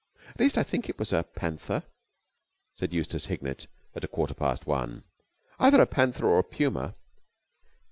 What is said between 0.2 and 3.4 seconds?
"At least I think it was a panther," said Eustace